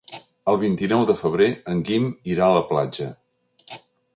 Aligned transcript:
El 0.53 0.55
vint-i-nou 0.61 1.03
de 1.09 1.15
febrer 1.19 1.49
en 1.73 1.83
Guim 1.91 2.09
irà 2.37 2.47
a 2.49 2.57
la 2.59 2.65
platja. 2.73 3.11